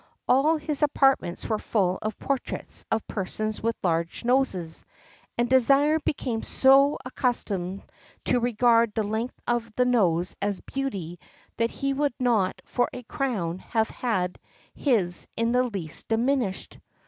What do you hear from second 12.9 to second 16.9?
a crown have had his in the least diminished.